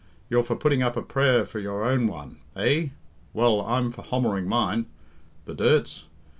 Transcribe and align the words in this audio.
You're 0.31 0.41
for 0.41 0.55
putting 0.55 0.81
up 0.81 0.97
a 0.97 1.03
prayer 1.03 1.45
for 1.45 1.59
your 1.59 1.83
own 1.85 2.07
one. 2.07 2.39
Eh? 2.55 2.87
Well, 3.33 3.61
I'm 3.61 3.91
for 3.91 4.01
hommering 4.01 4.47
mine. 4.47 4.87
The 5.45 5.53
dirts? 5.53 6.05